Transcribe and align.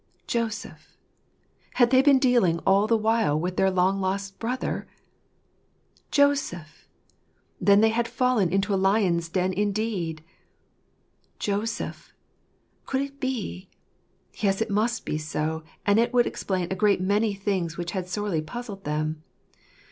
"Joseph!" 0.25 0.97
Had 1.75 1.91
they 1.91 2.01
been 2.01 2.17
dealing 2.17 2.57
all 2.65 2.87
the 2.87 2.97
while 2.97 3.39
with 3.39 3.55
their 3.55 3.69
long 3.69 4.01
lost 4.01 4.39
brother?" 4.39 4.87
Joseph!" 6.19 6.87
Then 7.61 7.81
they 7.81 7.89
had 7.89 8.07
fallen 8.07 8.51
into 8.51 8.73
a 8.73 8.81
lion's 8.87 9.29
den 9.29 9.53
indeed." 9.53 10.23
Joseph!" 11.47 12.15
Could 12.87 13.01
it 13.01 13.19
be? 13.19 13.69
Yes, 14.33 14.59
it 14.59 14.71
must 14.71 15.05
be 15.05 15.19
so; 15.19 15.61
and 15.85 15.99
it 15.99 16.11
would 16.11 16.25
explain 16.25 16.69
a 16.71 16.75
great 16.75 16.99
many 16.99 17.35
things 17.35 17.77
which 17.77 17.91
had 17.91 18.07
sorely 18.09 18.41
puzzled 18.41 18.85
them. 18.85 19.21